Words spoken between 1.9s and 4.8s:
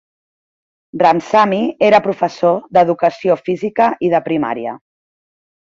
professor d'educació física i de primària.